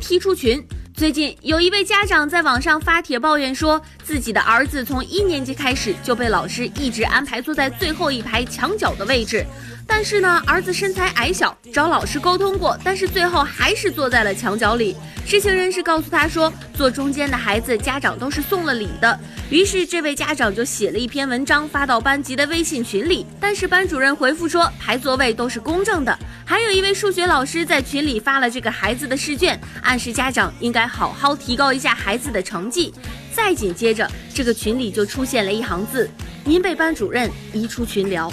[0.00, 0.64] 踢出群。
[0.94, 9.44] 最近有一位家长在网上发帖抱怨说，自己的儿子从一年级开始就被老师一直安排坐在最后一排墙角的位置。
[9.84, 14.96] 但是呢，儿子身材矮小，找老师沟通过，但是最后还是坐在了墙角里。
[15.26, 19.18] 知情人士告诉他说，坐中间的孩子家长都是送了礼的。
[19.50, 26.16] 于是这位家长就写了一篇文章发到班级的微信群里，但是班主任回复说排座位都是公正的。
[26.44, 32.94] 还有一位数学老师在群里发了这个孩子的试卷，暗示家长应该好好提高一下孩子的成绩。
[33.34, 36.08] 再紧接着，这个群里就出现了一行字
[36.44, 38.30] ：“您被班主任移出群聊。”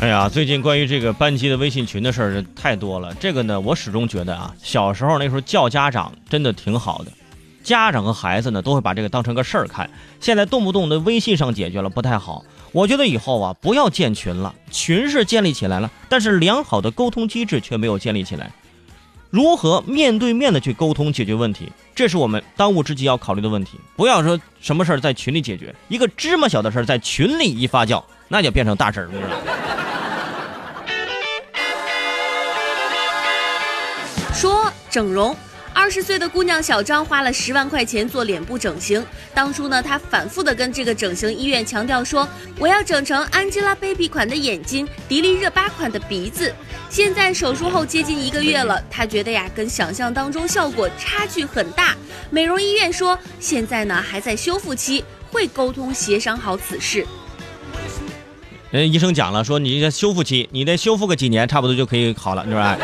[0.00, 3.12] 哎呀，最近关于这个班级的微信群的事儿太多了。
[3.14, 7.12] 这个呢，我始终觉得啊，小时候那时候叫家长真的挺好的，
[7.62, 9.90] 家长和孩子呢都会把这个当成个事儿看。
[10.20, 12.44] 现在动不动的微信上解决了，不太好。
[12.72, 18.52] 我觉得以后啊，不要建群了，群是建立起来了，但是良好的沟通机制却没有建立起来。
[19.30, 23.80] 如何面对面的去沟通解决问题，这是我们当务之急要考虑的问题。
[23.96, 29.12] 不要说什么事儿在群里解决，一个芝麻小的事儿在群里一发酵，那就变成大事儿了。
[34.32, 35.36] 说整容，
[35.78, 39.02] 二十岁的姑娘小张花了十万块钱做脸部整形。
[39.32, 46.52] 当初呢，她反复的跟这个整形医院强调说，我要整成 Angelababy 款的眼睛，迪丽热巴款的鼻子。
[46.90, 51.96] 现在手术后接近一个月了，她觉得呀，跟想象当中效果差距很大。
[52.28, 57.06] 美容医院说，现在呢还在修复期，会沟通协商好此事。
[58.72, 62.76] 人医生讲了，说你这修复期，你得修复个几年，差不多就可以好了，是吧？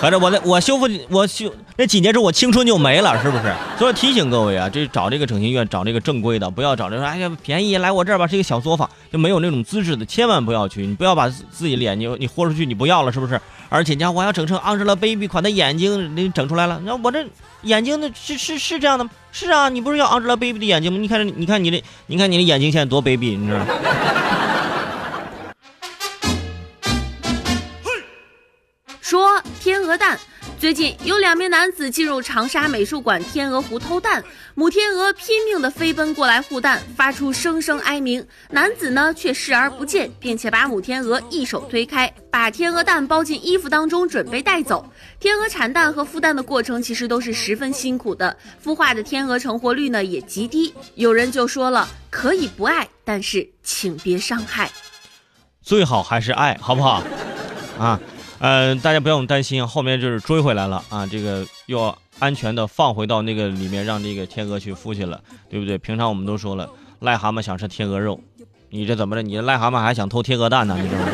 [0.00, 3.52] 合着我那我修复我修那几年之后我青春就没了，是不是？
[3.76, 10.86] 所以提醒各位啊，这找这个整形院找这个正规的，不要找这说哎呀便宜来我这儿吧，是一个小作坊，就没有那种资质的，千万不要去。
[10.86, 13.40] 你不要把自己脸你你豁出去，你不要了，是不是？
[13.68, 17.26] 而且你看我要整成 Angelababy 款的眼睛，你整出来了，那我这
[17.62, 19.10] 眼睛那是是是这样的吗？
[19.32, 20.98] 是啊，你不是要 Angelababy 的眼睛吗？
[21.00, 23.66] 你看你看你的，你看你的眼睛现在多卑鄙你知道吗？
[30.58, 34.24] 最近有两名男子进入长沙美术馆天鹅湖偷蛋，
[34.56, 44.84] 母天鹅拼命的飞奔过来护蛋，发出声声哀鸣，男子呢却视而不见，并且把母天鹅一手推开，把天鹅蛋包进衣服当中准备带走。
[45.20, 50.74] 天鹅产蛋和孵蛋的过程其实都是十分辛苦的，孵化的天鹅成活率呢也极低。
[50.96, 54.68] 有人就说了，可以不爱，但是请别伤害，
[55.62, 57.04] 最好还是爱好不好？
[57.78, 58.00] 啊。
[58.40, 65.76] 嗯，大家不用担心，后面就是追回来了啊，这个又安全的放回到那个里面，让这个天鹅去孵去了，对不对？
[65.76, 68.20] 平常我们都说了，癞蛤蟆想吃天鹅肉，
[68.70, 69.22] 你这怎么着？
[69.22, 70.78] 你癞蛤蟆还想偷天鹅蛋呢？
[70.80, 71.08] 你知道吗？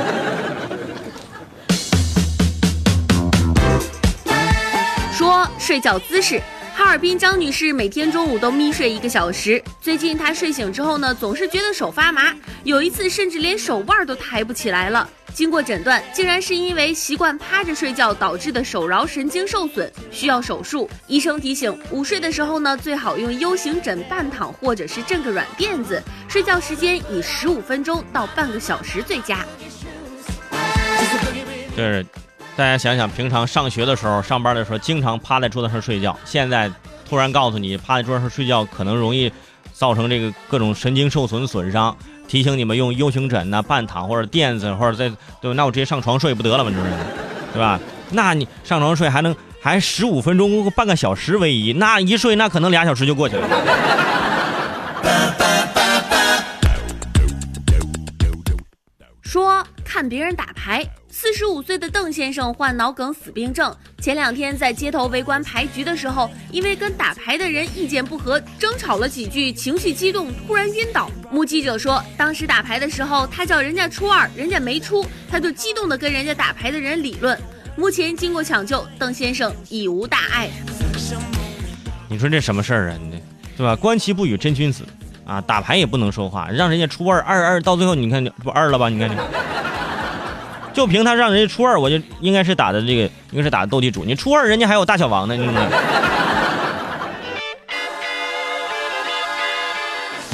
[5.17, 6.43] 说睡觉姿势，
[6.85, 15.09] 哈尔滨张女士每天中午都眯睡一个小时，最近她睡醒之后呢，总是觉得手发麻，有一次甚至连手腕都抬不起来了。
[15.33, 20.89] 经过诊断，竟然是因为习惯趴着睡觉导致的手桡神经受损，需要手术。
[21.09, 29.43] 医生提醒，午睡的时候呢，最好用 U 型枕半躺或者是枕个软垫子，睡觉时间以十五分钟到半个小时最佳。
[31.75, 32.05] 对
[32.57, 36.71] 大家想想，平常上学的时候、上班的时候，经常趴在桌子上睡觉，现在
[37.09, 39.33] 突然告诉你趴在桌子上睡觉可能容易
[39.73, 41.97] 造成这个各种神经受损损伤。
[42.27, 45.09] 提醒你们用 U 型枕呐、半躺或者垫子，或者在
[45.43, 45.55] 对吧？
[45.55, 46.71] 那我直接上床睡不得了吗？
[46.71, 46.91] 这是，
[47.53, 47.79] 对吧？
[48.11, 53.49] 那你上床睡还能还十五分钟、半个小时为宜，那一睡那可能俩小时就过去了。
[59.23, 60.89] 说看别人打牌。
[61.25, 71.11] 四十五岁的邓先生患脑梗死病症，前两天在街头围观牌局的时候，因为跟打牌的人意见不合，争吵了几句，情绪激动，突然晕倒。
[71.31, 77.41] 目击者说，当时打牌的时候，他叫人家出二，人家没出，他就激动的跟人家打牌的人理论。
[77.75, 80.51] 目前经过抢救，邓先生已无大碍。
[82.07, 82.99] 你说这什么事儿啊？
[83.01, 83.19] 你
[83.57, 83.75] 对吧？
[83.75, 84.85] 观其不语真君子
[85.25, 85.41] 啊！
[85.41, 88.91] 打牌也不能说话，让人家出二二二，到最后你看不二了吧？
[88.91, 89.15] 你看你。
[90.75, 94.05] 就凭他让人家初二，我就应该是打的这个，应该是打的斗地主。
[94.05, 95.49] 你初二，人家还有大小王呢，你？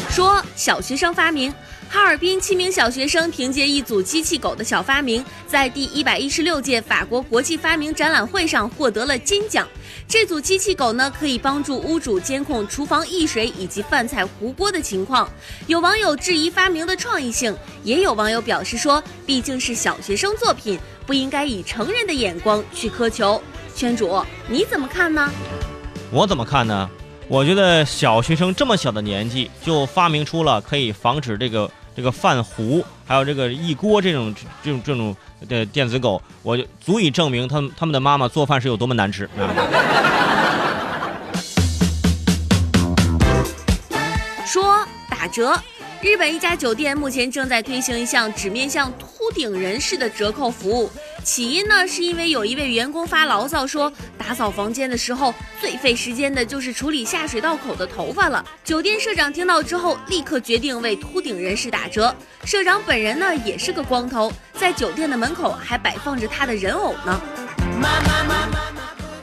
[0.08, 1.52] 说小学生发明。
[1.92, 9.66] 哈尔滨七名小学生凭借一组机器狗的小发明，在第一百一十六届法国国际发明展览会上获得了金奖。
[10.11, 15.31] 这组机器狗呢，可以帮助屋主监控厨房溢水以及饭菜糊锅的情况。
[15.69, 20.77] 有网友质疑发明的创意性，也有网友表示说，毕竟是小学生作品，
[21.07, 23.41] 不应该以成人的眼光去苛求。
[23.77, 25.31] 圈主，你怎么看呢？
[26.11, 26.91] 我怎么看呢？
[27.29, 35.14] 我觉得小学生这么小的年纪就发明出了可以防止这个这个饭糊，还有这个一锅这种这种这种
[35.47, 39.52] 的电子狗，我就足以证明他们他们的妈妈做饭是有多么难吃啊！
[44.47, 45.55] 说打折。
[46.00, 50.91] 日本一家酒店目前正在推行一项只面向秃顶人士的折扣服务。
[51.22, 58.44] 起因呢，是因为有一位员工发牢骚说，打扫房间的时候最费时间的就是处理下水道口的头发了。
[58.64, 62.14] 酒店社长听到之后，立刻决定为秃顶人士打折。
[62.44, 67.20] 社长本人呢，也是个光头，在酒店的门口还摆放着他的人偶呢。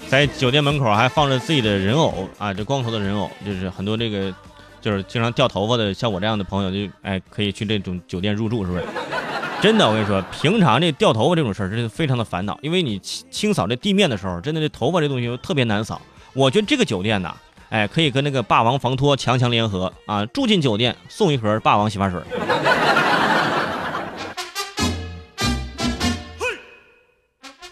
[0.09, 4.33] 在酒店门口还放着自己的人偶啊，这光头的人偶，就是很多这个。
[4.79, 8.85] 就是经常掉头发的，像我这样的朋友，就哎可以去这种酒店入住，是不是？
[9.59, 15.99] 真的，我跟你说，平常这掉头发这种事儿，真的非常的烦恼，因为你清清扫这地面的时候，真的这头发这东西特别难扫。
[16.33, 17.35] 我觉得这个酒店呢，
[17.69, 22.21] 哎，可以跟那个霸王防脱强强联合啊，住进酒店送一盒霸王洗发水。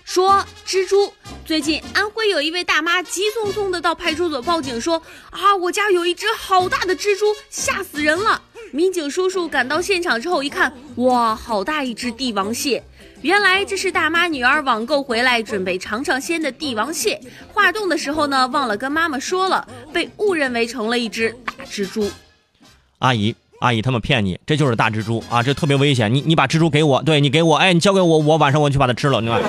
[0.03, 1.13] 说蜘蛛。
[1.45, 4.99] 最近，安徽有一位大妈急匆匆的到派出所报警说
[5.29, 8.41] ：“啊，我家有一只好大的蜘蛛，吓死人了！”
[8.75, 12.83] 民警叔叔赶到现场之后一看，哇，好大一只帝王蟹！
[13.21, 17.17] 原来这是大妈女儿网购回来准备尝尝鲜的帝王蟹，
[17.53, 22.11] 化冻的时候呢忘了跟妈妈说了，被误认为成了一只大蜘蛛。
[22.99, 26.13] 阿姨，阿姨，他们骗你，这就是大蜘蛛啊，这特别危险！
[26.13, 29.41] 你你把蜘蛛给我，对你给我，哎，你交给我，我晚上我去把它吃了，你看。